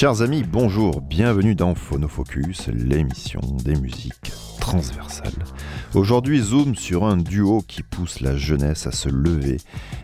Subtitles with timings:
[0.00, 5.44] Chers amis, bonjour, bienvenue dans Phonofocus, l'émission des musiques transversales.
[5.92, 9.56] Aujourd'hui, zoom sur un duo qui pousse la jeunesse à se lever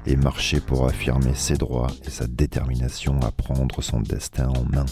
[0.05, 4.87] et marcher pour affirmer ses droits et sa détermination à prendre son destin en main.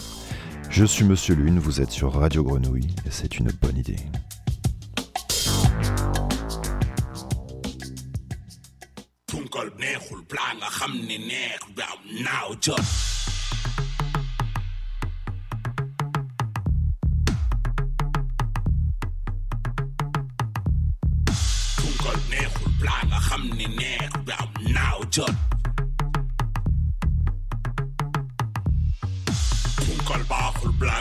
[0.69, 3.97] Je suis Monsieur Lune, vous êtes sur Radio Grenouille et c'est une bonne idée.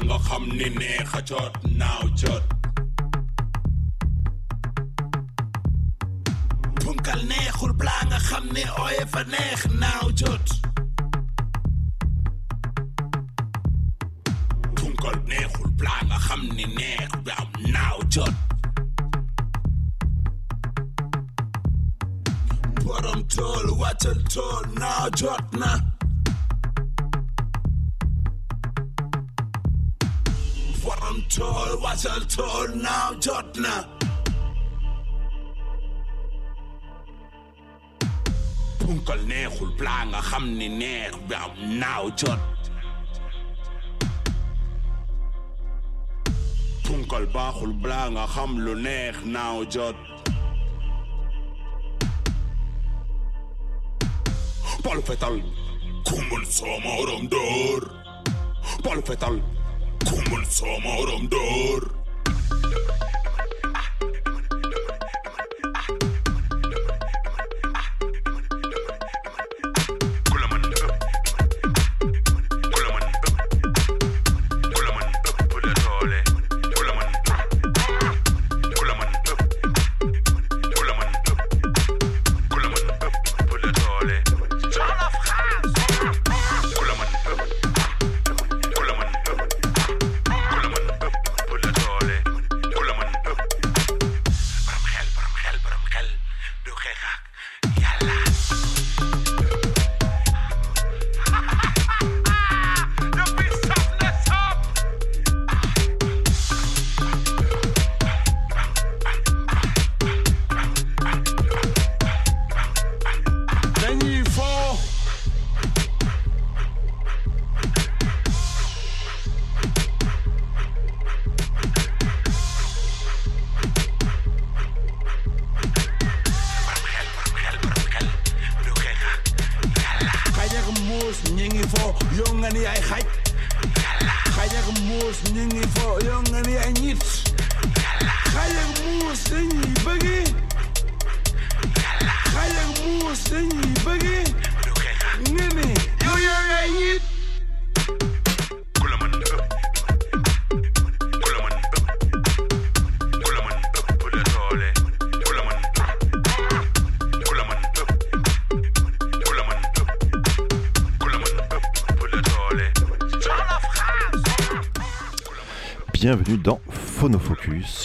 [0.08, 2.44] Nga xam ni neex a jot naaw jot
[6.82, 10.46] Punkal neexul balaa nga xam ni ooye fa neex naaw jot
[14.78, 17.34] Punkal neexul balaa nga xam ni neex ba
[17.74, 18.34] naaw jot
[22.84, 25.91] borom tool wàccal tool naaw jot na.
[31.42, 33.74] tål, wasal tål, now jotna.
[38.78, 41.10] Punkal nehul planga hamni neh,
[41.80, 42.40] now jot.
[46.84, 49.96] Punkal bahul blanga hamlu neh, now jot.
[54.84, 55.36] Palfetal,
[56.06, 57.82] kumul somorum dor.
[58.84, 59.36] Palfetal,
[60.12, 62.01] 소문 서머름들.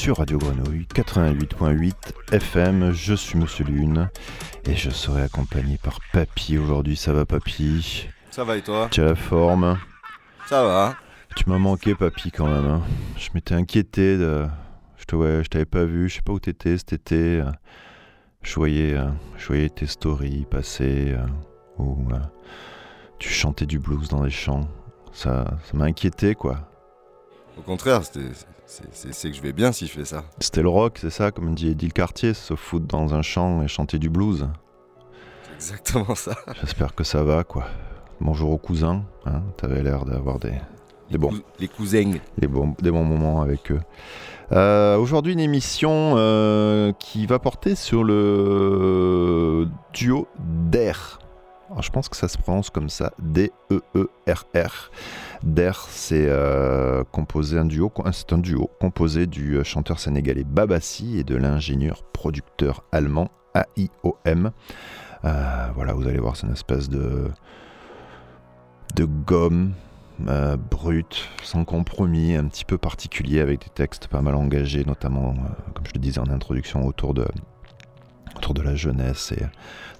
[0.07, 1.93] Sur Radio Grenouille 88.8
[2.31, 2.93] FM.
[2.93, 4.09] Je suis Monsieur Lune
[4.63, 6.95] et je serai accompagné par Papy aujourd'hui.
[6.95, 8.07] Ça va, Papy?
[8.31, 8.87] Ça va et toi?
[8.89, 9.77] Tu as la forme?
[10.45, 10.95] Ça va.
[11.35, 12.65] Tu m'as manqué, Papy, quand même.
[12.65, 12.81] hein.
[13.17, 14.47] Je m'étais inquiété de.
[14.95, 17.43] Je te ouais, je t'avais pas vu, je sais pas où t'étais cet été.
[18.43, 18.95] Je voyais,
[19.37, 21.25] je voyais tes stories passer euh,
[21.79, 22.19] où euh,
[23.19, 24.69] tu chantais du blues dans les champs.
[25.11, 26.69] Ça, ça m'a inquiété, quoi.
[27.57, 28.31] Au contraire, c'était-
[28.67, 30.23] c'est que je vais bien si je fais ça.
[30.39, 33.61] C'était le rock, c'est ça, comme dit Eddie le Cartier, se foutre dans un champ
[33.63, 34.47] et chanter du blues.
[35.55, 36.35] Exactement ça.
[36.59, 37.65] J'espère que ça va, quoi.
[38.19, 40.53] Bonjour aux cousins, hein, t'avais l'air d'avoir des,
[41.09, 42.13] des, bons, Les cousins.
[42.37, 43.79] des, bons, des bons moments avec eux.
[44.51, 51.19] Euh, Aujourd'hui, une émission euh, qui va porter sur le duo DER.
[51.69, 54.91] Alors, je pense que ça se prononce comme ça, D-E-E-R-R.
[55.43, 61.19] DER, c'est euh, composé un duo, c'est un duo composé du euh, chanteur sénégalais Babassi
[61.19, 64.51] et de l'ingénieur producteur allemand AIOM.
[65.25, 67.31] Euh, voilà, vous allez voir, c'est une espèce de
[69.25, 69.73] gomme
[70.71, 75.35] brute, sans compromis, un petit peu particulier avec des textes pas mal engagés, notamment,
[75.75, 77.25] comme je le disais en introduction, autour de,
[78.37, 79.43] autour de la jeunesse et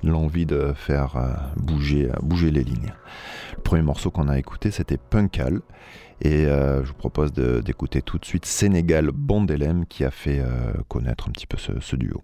[0.08, 2.94] l'envie de faire euh, bouger, bouger les lignes.
[3.56, 5.62] Le premier morceau qu'on a écouté, c'était Punkal.
[6.22, 10.42] Et je vous propose d'écouter tout de suite Sénégal Bondelem qui a fait
[10.88, 12.24] connaître un petit peu ce duo.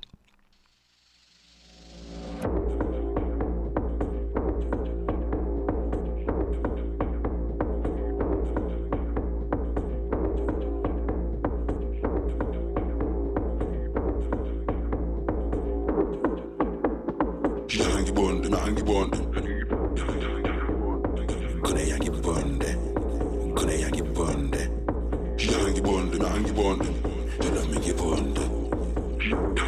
[29.33, 29.62] don't.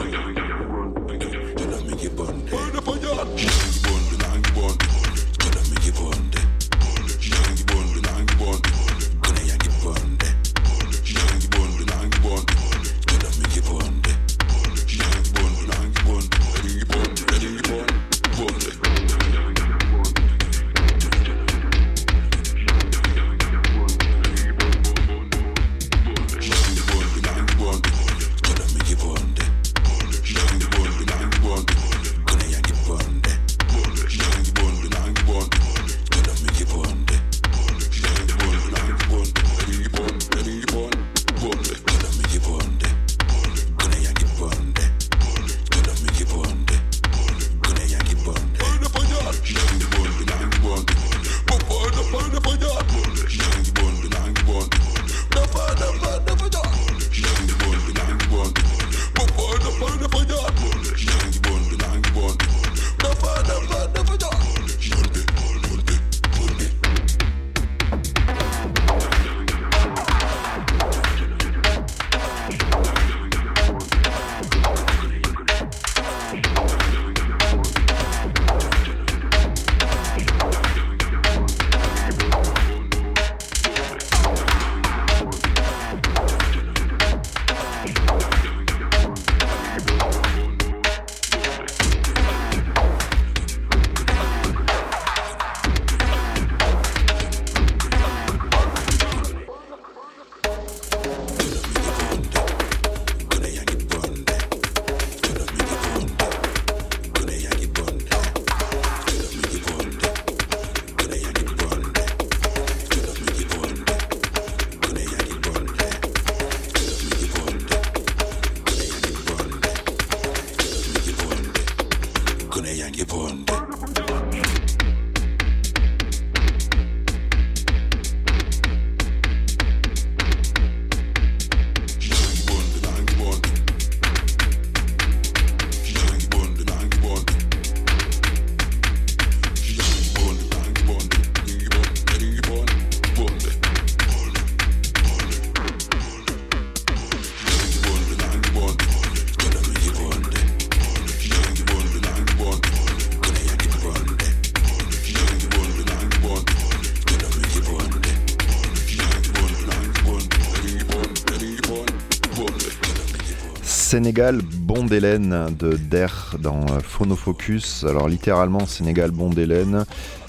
[164.05, 167.83] Sénégal Bondélène de Der dans euh, Phonofocus.
[167.89, 169.83] Alors littéralement Sénégal Bondélène,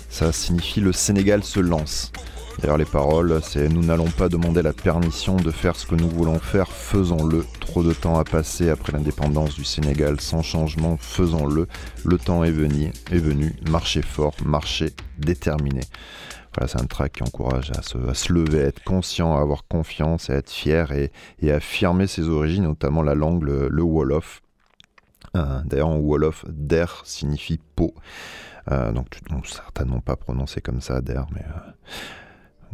[0.09, 2.11] ça signifie le Sénégal se lance.
[2.59, 6.09] D'ailleurs les paroles, c'est nous n'allons pas demander la permission de faire ce que nous
[6.09, 7.45] voulons faire, faisons-le.
[7.61, 11.69] Trop de temps a passé après l'indépendance du Sénégal sans changement, faisons-le.
[12.03, 15.83] Le temps est venu, est venu, marchez fort, marchez déterminé
[16.67, 20.35] c'est un track qui encourage à se, lever, à être conscient, à avoir confiance, à
[20.35, 21.11] être fier et,
[21.51, 24.43] à affirmer ses origines, notamment la langue, le, Wolof.
[25.37, 27.95] Euh, d'ailleurs, en Wolof, Der signifie peau.
[28.73, 29.07] Euh, donc,
[29.45, 31.71] certainement pas prononcé comme ça, Der, mais euh,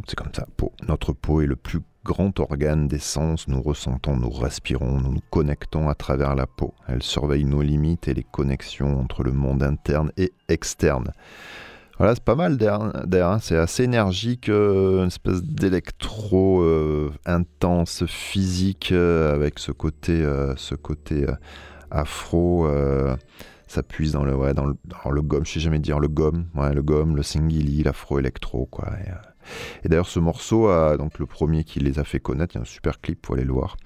[0.06, 0.72] c'est comme ça, peau.
[0.86, 3.48] Notre peau est le plus grand organe des sens.
[3.48, 6.74] Nous ressentons, nous respirons, nous nous connectons à travers la peau.
[6.88, 11.12] Elle surveille nos limites et les connexions entre le monde interne et externe.
[12.02, 12.80] Voilà, c'est pas mal d'air.
[12.80, 13.38] Hein.
[13.40, 20.26] C'est assez énergique, euh, une espèce d'électro euh, intense, physique, euh, avec ce côté,
[21.92, 22.66] afro.
[23.68, 26.74] ça puise dans le, ouais, dans le, gomme, je sais jamais dire le gomme, ouais,
[26.74, 28.68] le gomme, le singili, l'afro-électro.
[29.84, 30.66] Et, d'ailleurs, ce morceau,
[30.96, 33.36] donc le premier qui les a fait connaître, il y a un super clip, pour
[33.36, 33.76] aller le voir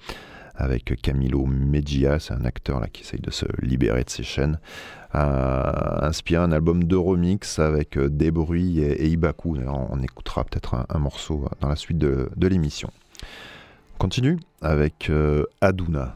[0.57, 4.59] avec Camilo Meggia, c'est un acteur qui essaye de se libérer de ses chaînes,
[5.11, 9.57] a inspiré un album de remix avec euh, des bruits et, Ibaku.
[9.67, 12.89] On, écoutera peut-être un, morceau dans la suite de, l'émission.
[13.95, 16.15] On continue avec euh, Aduna.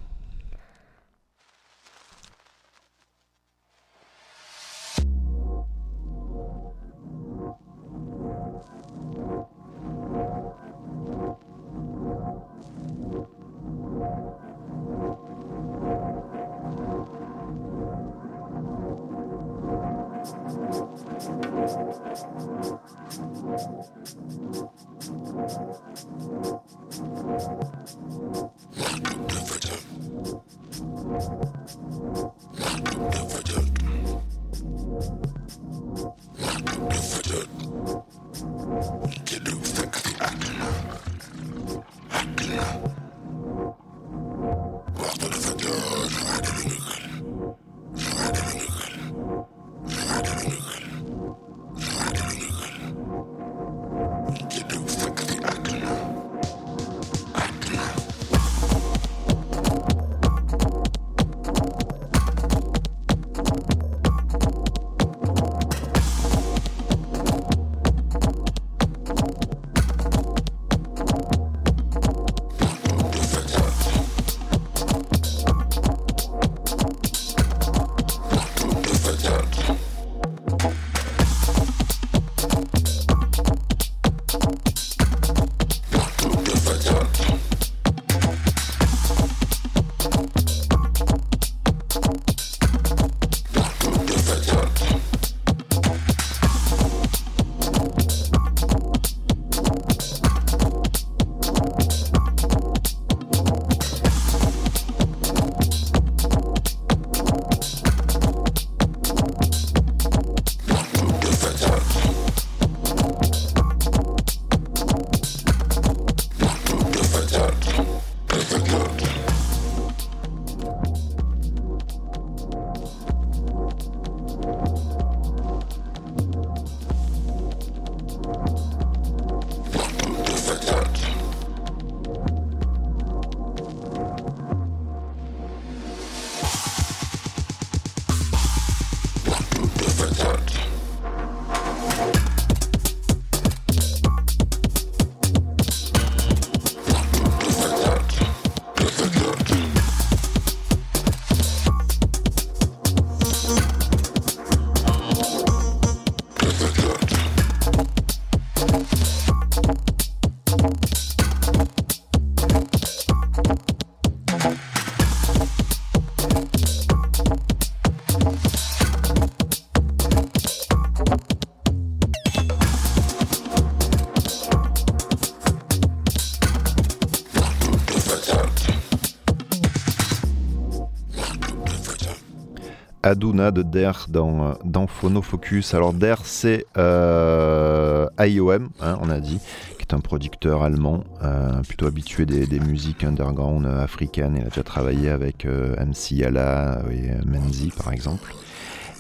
[183.11, 185.73] Aduna de Der dans, dans Phonofocus.
[185.73, 189.39] Alors Der c'est euh, IOM, hein, on a dit,
[189.77, 194.37] qui est un producteur allemand, euh, plutôt habitué des, musiques underground africaines.
[194.37, 198.33] Il a déjà travaillé avec euh, MC Yala et Menzi par exemple.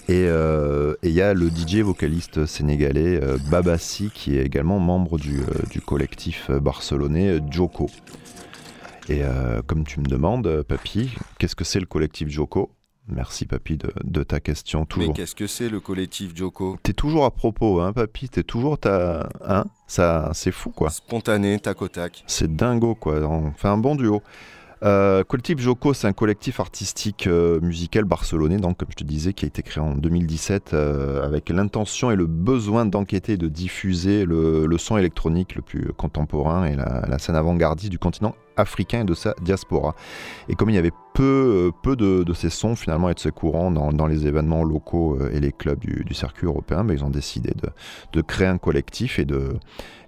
[0.09, 0.25] Et
[1.03, 5.39] il y a le DJ vocaliste sénégalais Babassi qui est également membre du
[5.85, 7.89] collectif barcelonais Joko.
[9.07, 9.21] Et
[9.67, 12.71] comme tu me demandes, Papy, qu'est-ce que c'est le collectif Joko?
[13.07, 14.85] Merci Papy de, ta question.
[14.85, 15.09] Toujours.
[15.09, 16.77] Mais qu'est-ce que c'est le collectif Joko?
[16.83, 19.29] T'es toujours à propos, hein Papy T'es toujours ta...
[19.45, 19.65] Hein?
[19.87, 20.89] Ça, c'est fou quoi.
[20.89, 22.23] Spontané, tac au tac.
[22.27, 23.19] C'est dingo quoi.
[23.21, 24.21] On fait un bon duo.
[24.83, 29.33] Euh, collectif Joko, c'est un collectif artistique euh, musical barcelonais, donc comme je te disais,
[29.33, 33.47] qui a été créé en 2017 euh, avec l'intention et le besoin d'enquêter et de
[33.47, 39.01] diffuser le, son électronique le plus contemporain et la, la scène avant-gardiste du continent africain
[39.01, 39.95] et de sa diaspora.
[40.49, 43.31] Et comme il y avait peu, euh, peu de, ces sons finalement et de ces
[43.31, 47.09] courants dans, les événements locaux euh, et les clubs du, circuit européen, ben, ils ont
[47.09, 47.53] décidé
[48.13, 49.57] de, créer un collectif et de,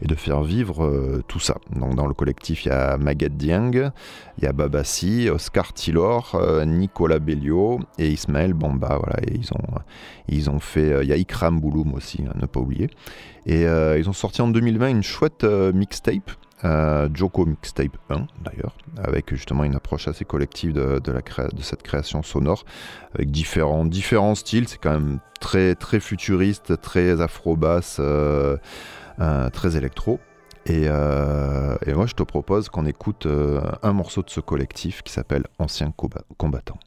[0.02, 1.58] et de faire vivre euh, tout ça.
[1.76, 3.92] Donc dans le collectif, il y a Maguette Dieng,
[4.38, 9.00] il y a Babassi, Oscar Tilor, Nicolas Bellio et Ismaël Bamba.
[9.02, 9.80] Voilà, et ils ont,
[10.28, 12.90] ils ont fait, il y a Ikram Bouloum aussi, hein, ne pas oublier.
[13.46, 16.32] Et ils ont sorti en 2020 une chouette mixtape
[16.66, 21.02] euh, Joko Mixtape 1 d'ailleurs, avec justement une approche assez collective de,
[21.62, 22.66] cette création sonore,
[23.14, 28.58] avec différents, styles, c'est quand même très, futuriste, très afro-basse, euh,
[29.20, 30.20] euh, très électro.
[30.66, 35.44] Et, et, moi je te propose qu'on écoute un morceau de ce collectif qui s'appelle
[35.60, 35.92] Ancien
[36.38, 36.80] combattant.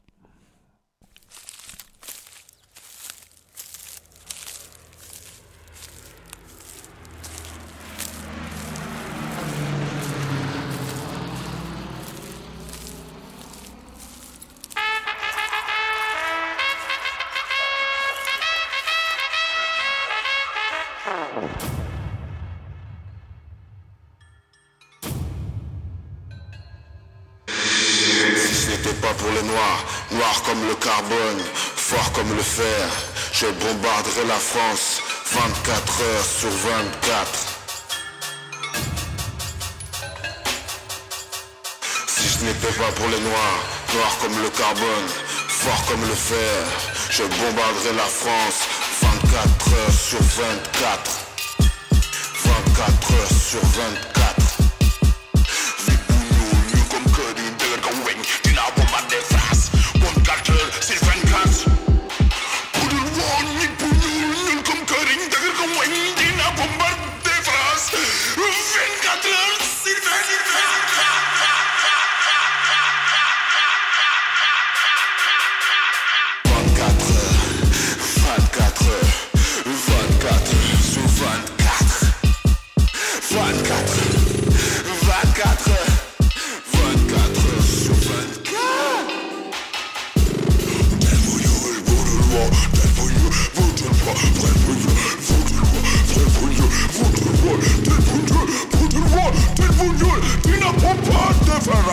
[34.25, 37.27] La France 24 heures sur 24.
[42.07, 43.59] Si ce n'était pas pour les noirs,
[43.93, 45.07] noirs comme le carbone,
[45.47, 46.63] fort comme le fer,
[47.11, 48.67] je bombarderai la France
[49.01, 51.11] 24 heures sur 24.
[52.45, 54.16] 24 heures sur 24.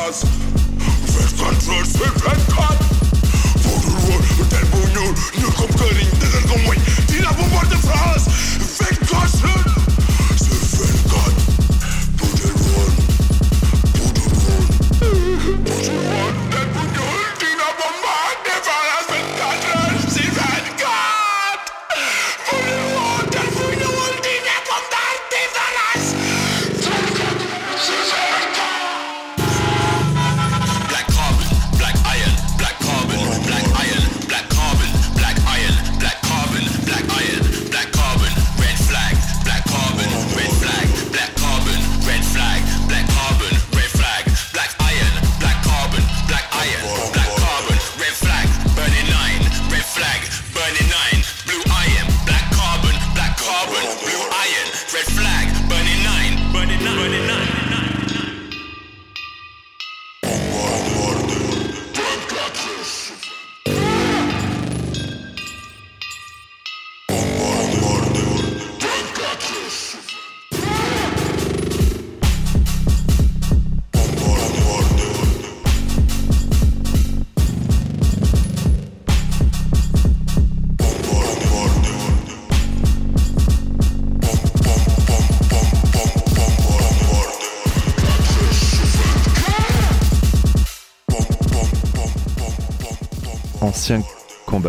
[0.05, 0.54] cause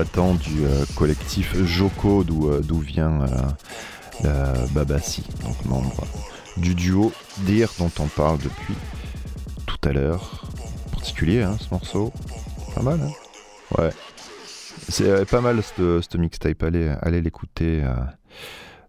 [0.03, 3.25] du collectif Joko, d'où vient
[4.71, 6.03] Babassi, donc membre
[6.58, 7.13] du duo
[7.45, 8.75] Deer dont on parle depuis
[9.65, 10.43] tout à l'heure.
[10.91, 12.12] Particulier hein, ce morceau.
[12.73, 13.12] Pas mal, hein
[13.77, 13.91] Ouais.
[14.89, 17.81] C'est pas mal ce mixtape, allez, allez l'écouter.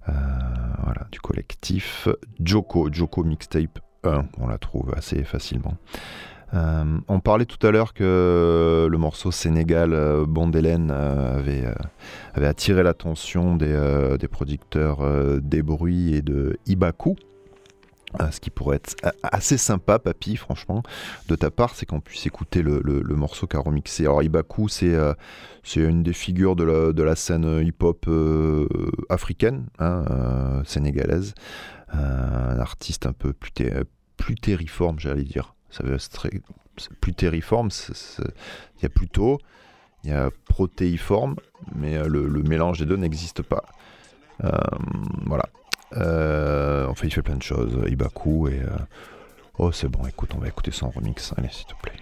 [0.07, 2.09] voilà, du collectif
[2.41, 5.77] Joko, Joko Mixtape 1, on la trouve assez facilement.
[6.55, 12.83] Euh, on parlait tout à l'heure que le morceau Sénégal euh, Bondelen euh, avait, attiré
[12.83, 14.99] l'attention des, producteurs
[15.41, 17.17] des bruits et de Ibaku.
[18.31, 20.83] Ce qui pourrait être assez sympa, papy, franchement,
[21.29, 24.05] de ta part, c'est qu'on puisse écouter le, morceau qu'a remixé.
[24.05, 24.97] Alors, Ibaku, c'est
[25.75, 28.09] une des figures de la, de la scène hip-hop
[29.11, 31.35] africaine, hein, sénégalaise.
[31.89, 33.53] un artiste un peu plus,
[34.17, 36.31] plus terriforme, j'allais dire ça veut très,
[37.01, 37.69] plus terriforme,
[38.79, 39.39] il y a plutôt,
[40.05, 41.37] il y a protéiforme,
[41.75, 43.65] mais euh, le, mélange des deux n'existe pas.
[44.45, 44.51] Euh,
[45.27, 45.49] voilà.
[45.97, 48.61] Euh, enfin, il fait plein de choses, Ibaku, et...
[49.59, 51.93] oh, c'est bon, écoute, on va écouter son remix, allez, s'il te plaît.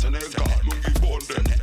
[0.00, 1.57] Sen är glad, men vi bonder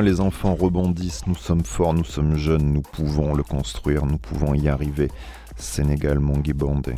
[0.00, 1.26] les enfants rebondissent.
[1.26, 5.10] Nous sommes forts, nous sommes jeunes, nous pouvons le construire, nous pouvons y arriver.
[5.56, 6.94] Sénégal, Mongi Bandé.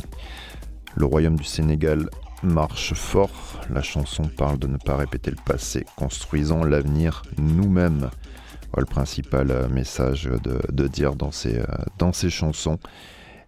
[0.95, 2.09] Le royaume du Sénégal
[2.43, 3.59] marche fort.
[3.69, 5.85] La chanson parle de ne pas répéter le passé.
[5.97, 8.09] Construisons l'avenir nous-mêmes.
[8.71, 11.65] Voilà le principal euh, message de, de dire dans ces, euh,
[11.97, 12.79] dans ces chansons.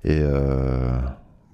[0.03, 0.99] Et euh,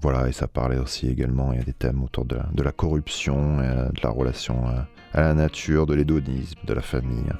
[0.04, 2.72] voilà, et ça parlait aussi également, il y a des thèmes autour de, de la
[2.72, 4.68] corruption, de la relation
[5.14, 7.32] à la nature, de l'hédonisme, de la famille.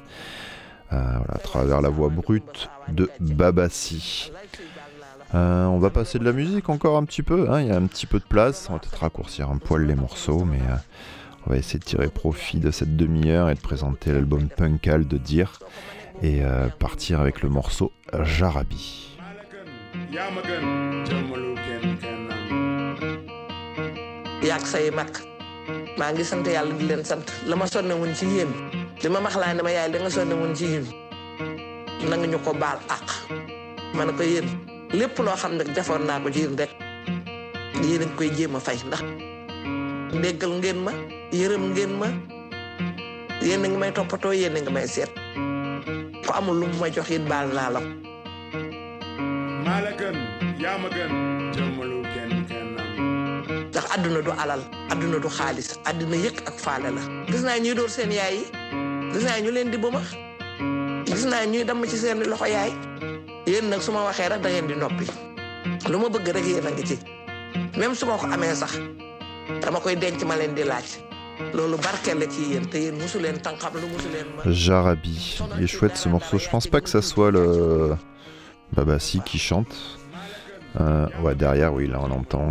[0.94, 4.30] Euh, à travers la voix brute de Babassi.
[5.34, 7.62] Euh, on va passer de la musique encore un petit peu, hein.
[7.62, 9.96] il y a un petit peu de place, on va peut-être raccourcir un poil les
[9.96, 10.76] morceaux, mais euh,
[11.46, 15.16] on va essayer de tirer profit de cette demi-heure et de présenter l'album Punkal de
[15.16, 15.58] Dir
[16.22, 16.42] et
[16.78, 17.90] partir avec le morceau
[18.22, 19.18] Jarabi.
[25.98, 28.50] Maa ngi sant yàlla di leen sant la ma sonne woon ci yéen
[29.02, 30.86] li ma max laa ne ma yaay da nga sonne woon ci yéen
[32.08, 33.06] na nga ñu ko baal àq
[33.96, 34.46] ma ne ko yéen
[34.92, 36.70] lépp loo xam ne defoon naa ko ci yéen rek
[37.82, 39.02] yéen a ngi koy jéem a fay ndax
[40.22, 40.92] déggal ngeen ma
[41.32, 42.06] yërëm ngeen ma
[43.42, 45.10] yéen a ngi may toppatoo yéen a ngi may seet
[46.26, 47.90] ko amul lu mu ma jox it baal naa la ko
[49.64, 50.16] maa la gën
[50.62, 51.33] yaa ma gën
[53.94, 54.60] àdduna du alal
[74.46, 76.38] Jarabi, il est chouette ce morceau.
[76.38, 77.94] Je pense pas que ça soit le
[78.72, 79.74] Babassi qui chante.
[80.80, 82.48] Euh, ouais, derrière, oui, là on entend.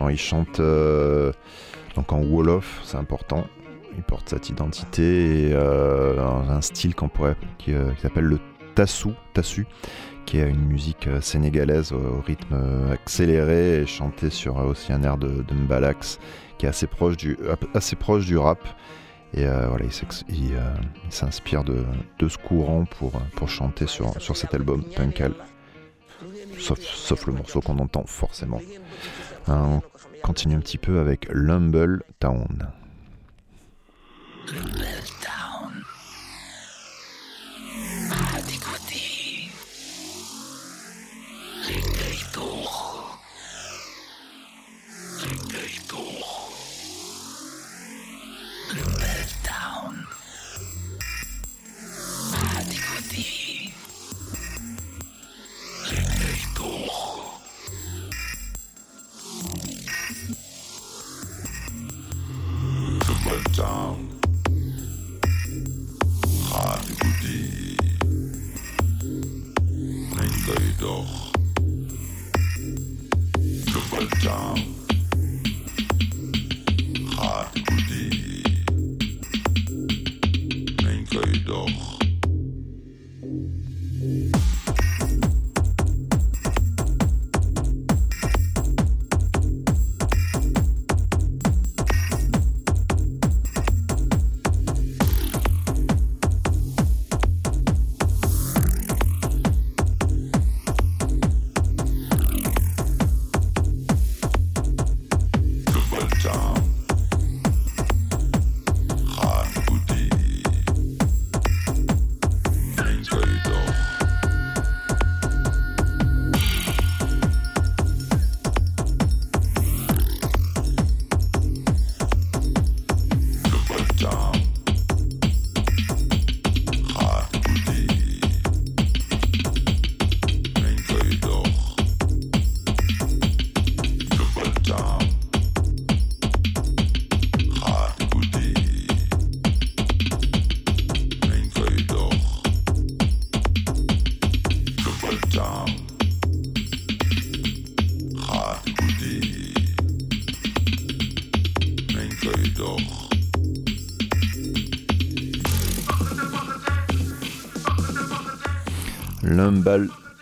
[0.00, 1.32] Euh, il chante euh,
[1.94, 3.46] donc en Wolof, c'est important.
[3.96, 8.38] il porte cette identité et un style qu'on pourrait, qui, s'appelle le
[8.74, 9.66] tassou, tassu,
[10.26, 12.56] qui est une musique sénégalaise au rythme
[12.92, 16.18] accéléré et chantée sur aussi un air de, mbalax
[16.58, 17.38] qui est assez proche du,
[17.72, 18.58] assez proche du rap.
[19.34, 19.86] Et voilà,
[20.28, 20.52] il
[21.10, 21.84] s'inspire de,
[22.18, 25.32] de ce courant pour, pour chanter sur, sur cet album Punkal,
[26.58, 28.60] sauf, le morceau qu'on entend forcément.
[29.48, 32.68] Hein, on continue un petit peu avec Lumble Town.
[34.46, 35.35] Lumbal Town
[70.46, 71.32] they doch.
[74.22, 74.75] The.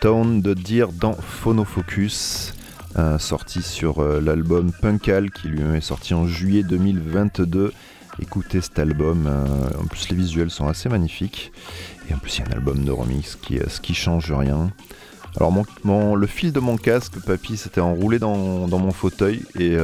[0.05, 2.53] De dire dans Phonofocus,
[2.95, 7.73] euh, sorti sur euh, l'album Punkal qui lui est sorti en juillet 2022.
[8.21, 9.45] Écoutez cet album, euh,
[9.81, 11.51] en plus les visuels sont assez magnifiques.
[12.07, 14.69] Et en plus il y a un album de remix qui, ce qui change rien.
[15.37, 15.51] Alors
[15.83, 19.75] mon, le fil de mon casque, papy, s'était enroulé dans, mon fauteuil et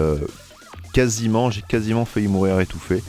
[0.93, 3.01] quasiment, j'ai quasiment failli mourir étouffé.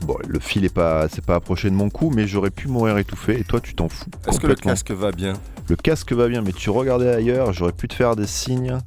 [0.00, 2.96] Bon, le fil est pas, c'est pas approché de mon cou, mais j'aurais pu mourir
[2.98, 3.38] étouffé.
[3.38, 5.34] Et toi, tu t'en fous Est-ce que le casque va bien
[5.68, 8.78] Le casque va bien, mais tu regardais ailleurs, j'aurais pu te faire des signes.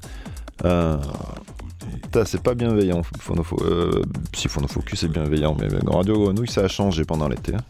[0.64, 0.98] Euh,
[2.26, 3.02] c'est pas bienveillant.
[3.62, 4.02] Euh,
[4.34, 7.54] si Phonofocus est bienveillant, mais Radio Grenouille, ça a changé pendant l'été.
[7.56, 7.62] hein.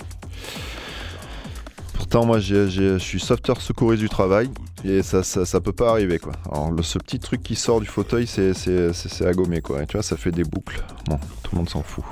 [1.96, 4.50] Pourtant, moi, je suis sauveteur secouriste du travail
[4.84, 6.34] et ça, ça, ça peut pas arriver, quoi.
[6.52, 9.62] Alors, le, ce petit truc qui sort du fauteuil, c'est c'est- c'est- c'est à gommer,
[9.62, 9.82] quoi.
[9.82, 10.84] Et tu vois, ça fait des boucles.
[11.08, 12.04] Bon, tout le monde s'en fout.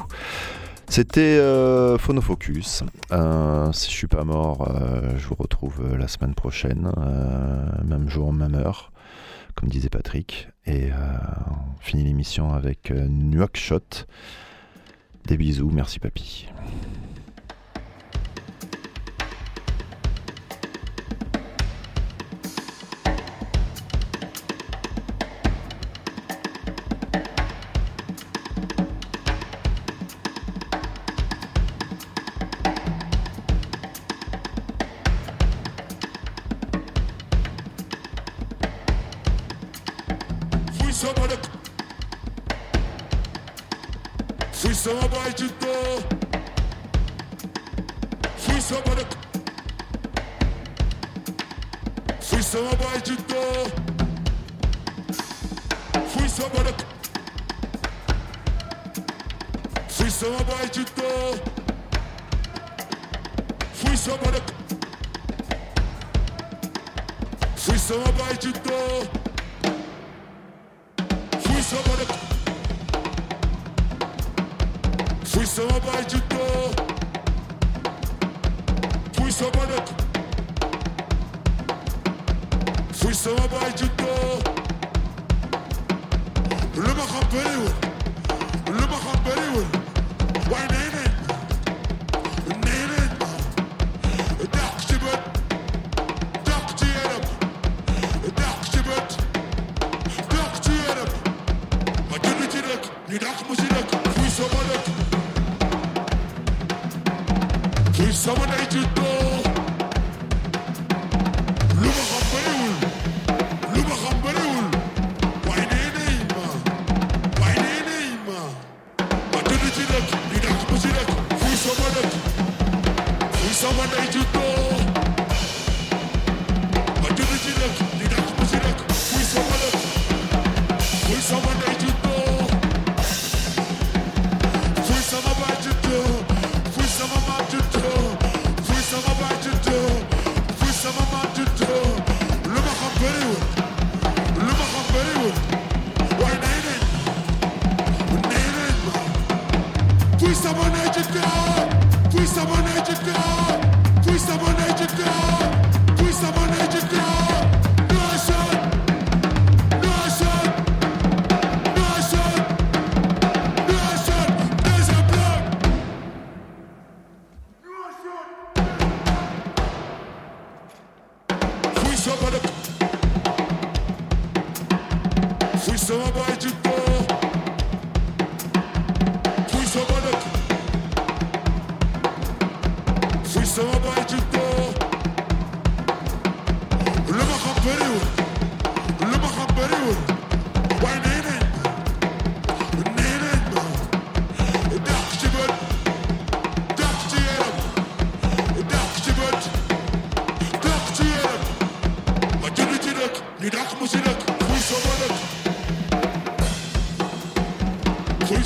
[0.89, 2.83] C'était euh, Phonofocus.
[3.11, 6.91] Euh, si je suis pas mort, euh, je vous retrouve la semaine prochaine,
[7.83, 8.91] même jour, même heure,
[9.55, 10.49] comme disait Patrick.
[10.65, 10.89] Et
[11.49, 14.05] on finit l'émission avec euh, Nuak Shot.
[15.25, 16.47] Des bisous, merci papy.
[45.27, 46.03] editor.
[48.37, 49.05] Fui samba da...
[52.19, 53.71] Fui samba editor.
[56.07, 56.73] Fui samba da...
[59.87, 61.39] Fui samba editor.
[63.73, 64.41] Fui samba da...
[67.55, 69.22] Fui samba editor.
[87.33, 87.82] Lu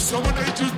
[0.07, 0.76] someone that you